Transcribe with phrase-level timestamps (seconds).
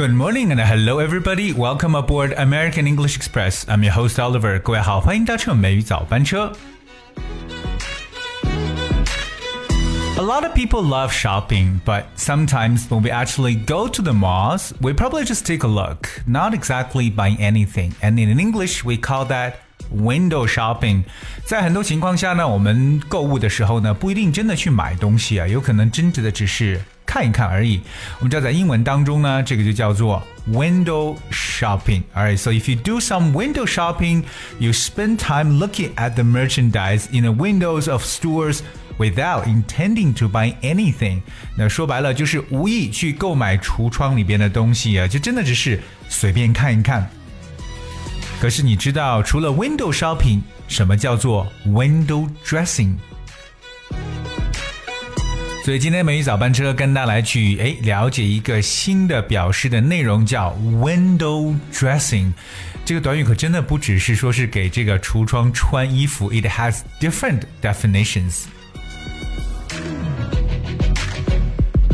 [0.00, 1.52] Good morning and hello everybody.
[1.52, 3.64] Welcome aboard American English Express.
[3.68, 4.60] I'm your host Oliver.
[4.60, 6.52] 各位好，欢迎搭乘美语早班车。
[10.18, 14.92] A lot of people love shopping, but sometimes when we actually go to the malls, we
[14.94, 17.92] probably just take a look, not exactly buy anything.
[18.00, 19.56] And in English, we call that
[19.90, 21.04] window shopping。
[21.44, 27.80] 在很多情况下呢，我们购物的时候呢，不一定真的去买东西啊，有可能真正的只是 看一看而已。
[28.18, 32.02] 我们知道在英文当中呢，这个就叫做 window shopping.
[32.14, 34.24] Alright, so if you do some window shopping,
[34.58, 38.60] you spend time looking at the merchandise in the windows of stores
[38.98, 41.20] without intending to buy anything。
[41.56, 47.08] 那说白了就是无意去购买橱窗里边的东西啊，就真的只是随便看一看。
[48.40, 52.96] 可是你知道，除了 window shopping，什么叫做 window dressing？
[55.63, 62.33] 所以今天美语早班车跟大家来去哎了解一个新的表示的内容，叫 window dressing。
[62.83, 68.45] 这个短语可真的不只是说是给这个橱窗穿衣服，it has different definitions。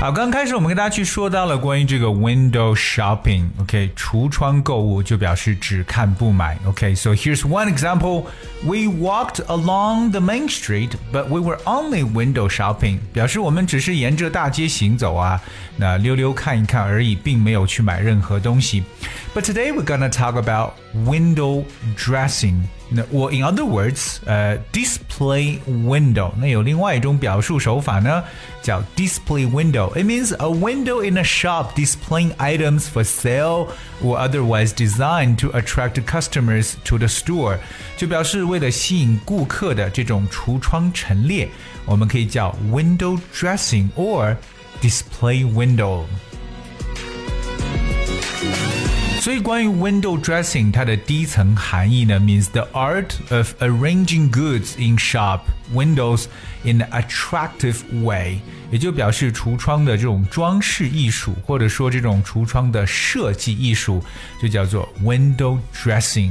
[0.00, 8.24] 好，刚开始我们跟大家去说到了关于这个 window shopping，OK，、okay, 橱窗购物就表示只看不买，OK，so、okay, here's one example:
[8.62, 15.40] we walked along the main street, but we were only window shopping，表示我们只是沿着大街行走啊，
[15.78, 18.84] 那溜溜看一看而已，并没有去买任何东西。
[19.34, 20.72] But today we're gonna talk about
[21.06, 21.64] window
[21.96, 22.64] dressing。
[23.12, 26.30] or in other words，呃、uh,，display window。
[26.38, 28.22] 那有另外一种表述手法呢，
[28.62, 33.68] 叫 display window。It means a window in a shop displaying items for sale
[34.02, 37.58] or otherwise designed to attract customers to the store。
[37.96, 41.48] 就表示为了吸引顾客的这种橱窗陈列，
[41.84, 44.36] 我们可以叫 window dressing or
[44.80, 46.04] display window。
[49.20, 55.40] 所以关于 window dressing，它的第一层含义呢，means the art of arranging goods in shop
[55.74, 56.26] windows
[56.62, 58.38] in an attractive way，
[58.70, 64.00] 也就表示橱窗的这种装饰艺术，或者说这种橱窗的设计艺术，
[64.40, 66.30] 就叫做 window dressing。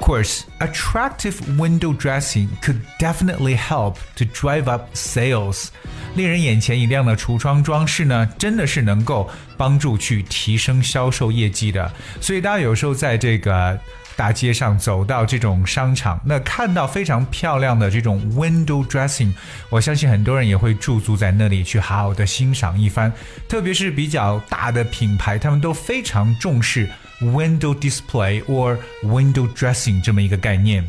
[0.00, 5.68] Course, attractive window dressing could definitely help to drive up sales.
[6.16, 11.92] 令人眼前一亮的橱窗装饰呢，真的是能够帮助去提升销售业绩的。
[12.20, 13.78] 所以大家有时候在这个
[14.16, 19.32] 大街上走到这种商场，那看到非常漂亮的这种 window dressing，
[19.68, 23.12] 我相信很多人也会驻足在那里去好好的欣赏一番。
[23.48, 26.88] 特别是比较大的品牌，他们都非常重视
[27.21, 30.83] window display or window dressing 这么一个概念。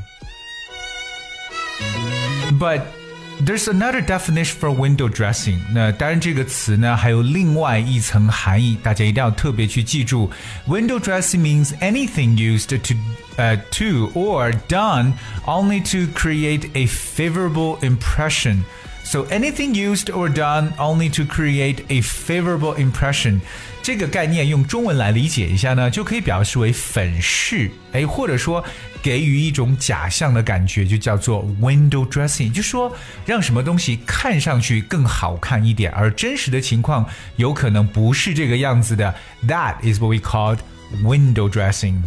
[2.58, 2.82] But
[3.38, 5.58] There's another definition for window dressing。
[5.70, 10.30] 那当然，这个词呢还有另外一层含义，大家一定要特别去记住。
[10.66, 12.94] Window dressing means anything used to
[13.36, 15.12] uh, to or done
[15.44, 18.62] only to create a favorable impression.
[19.04, 23.38] So anything used or done only to create a favorable impression，
[23.80, 28.64] 这个概念用中文来理解一下呢，就可以表示为粉饰，哎，或者说
[29.00, 32.92] 给予一种假象的感觉，就叫做 window dressing，就说
[33.24, 39.14] 让什么东西看上去更好看一点，而真实的情况有可能不是这个样子的。
[39.46, 40.58] That is what we called
[41.04, 42.02] window dressing.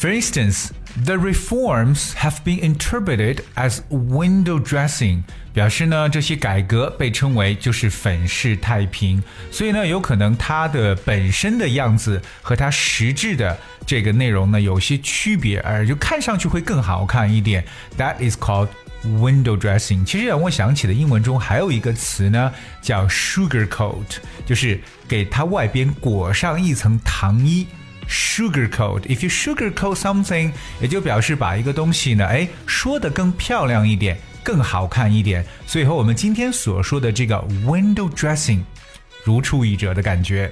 [0.00, 0.70] For instance.
[0.95, 17.65] The reforms have been interpreted as window dressing，表示呢这些改革被称为就是粉饰太平，所以呢有可能它的本身的样子和它实质的这个内容呢有些区别，而就看上去会更好看一点。
[17.97, 18.69] That is called
[19.03, 20.05] window dressing。
[20.05, 27.65] 其实让我想起了英文中还有一个词呢叫 sugar coat，就是给它外边裹上一层糖衣。
[28.07, 29.01] Sugarcoat.
[29.01, 30.51] If you sugarcoat something，
[30.81, 35.45] 也就表示把一个东西呢，哎，说的更漂亮一点，更好看一点。
[35.65, 37.35] 所以和我们今天所说的这个
[37.65, 38.59] window dressing
[39.23, 40.51] 如出一辙的感觉。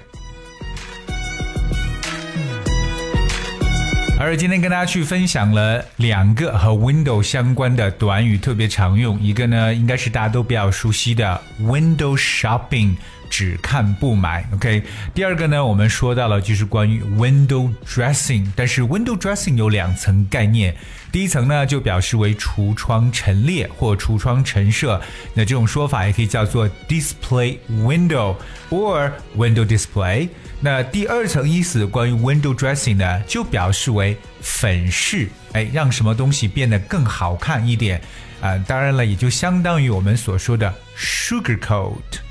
[4.20, 9.20] 而今天跟大家去分享了两个和 window 相关的短语，特别常用。
[9.20, 12.94] 一个呢，应该是大家都比较熟悉的 window shopping。
[13.32, 14.84] 只看不买，OK。
[15.16, 20.76] 第二个呢，我们说到了就是关于 window dressing，但是 window dressing 有两层概念。
[21.14, 25.02] 第一层呢，就表示为橱窗陈列或橱窗陈设，
[25.34, 28.36] 那这种说法也可以叫做 display window
[28.70, 30.28] or window display。
[30.60, 38.02] 那第二层意思，关于 window dressing 呢，就表示为粉饰，哎，让什么东西变得更好看一点
[38.42, 38.58] 啊。
[38.68, 42.31] 当然了，也就相当于我们所说的 sugar coat。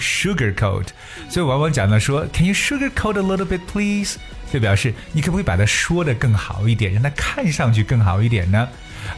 [0.00, 0.86] sugarcoat。
[1.28, 4.16] 所以往往讲到说，Can you sugarcoat a little bit, please？
[4.52, 8.68] 就表示你可不可以把它说的更好一点，让它看上去更好一点呢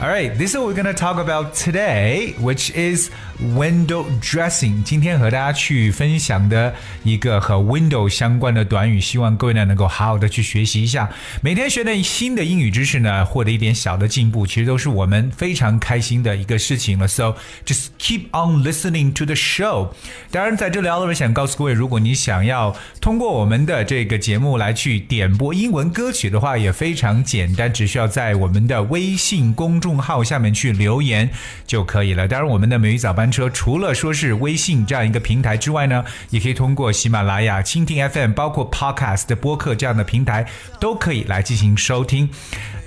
[0.00, 3.10] ？all right, this is what we're going to talk about today, which is
[3.54, 4.82] window dressing.
[4.82, 11.08] 今天和大家去分享的一个和 window 相关的短语，希望各位呢能够好好的去学习一下。
[11.40, 17.06] 每天学点新的英语知识呢，获得一点小的进步，其实都是我们非常开心的一个事情了。
[17.06, 19.90] So just keep on listening to the show.
[20.30, 31.28] 当然，在这里，我想告诉各位，如果你想要通过我们的这个节目来去点播英文歌曲的话，也非常简单，只需要在我们的微信公公众号下面去留言
[31.66, 32.26] 就可以了。
[32.26, 40.46] 当然，我们的美语早班车除了说是微信这样一个平台之外呢，也可以通过喜马拉雅、蜻蜓 FM，包括 Podcast 播客这样的平台
[40.80, 42.30] 都可以来进行收听。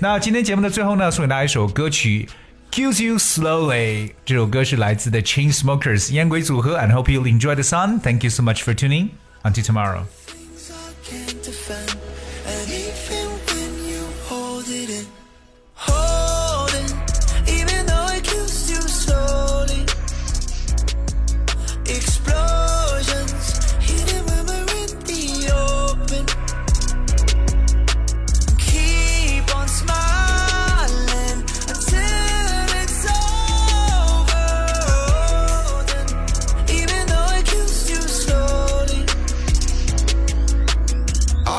[0.00, 2.28] 那今天节目的最后呢，送给大家一首歌曲
[2.92, 4.08] 《Kiss You Slowly》。
[4.24, 6.76] 这首歌是来自的 Chainsmokers 烟鬼组合。
[6.76, 8.00] And hope you enjoy the song.
[8.00, 9.10] Thank you so much for tuning.
[9.44, 10.39] Until tomorrow.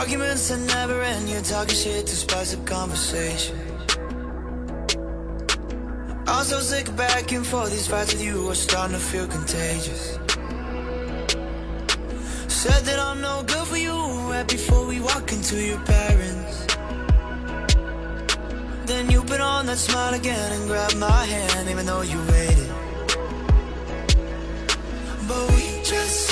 [0.01, 3.56] Arguments are never end, you're talking shit to spice up conversation.
[6.25, 9.27] I'm so sick of back and forth, these fights with you are starting to feel
[9.27, 10.18] contagious.
[12.48, 13.94] Said that I'm no good for you
[14.31, 16.65] right before we walk into your parents.
[18.88, 22.69] Then you put on that smile again and grab my hand, even though you waited.
[25.27, 26.31] But we just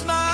[0.00, 0.29] smile.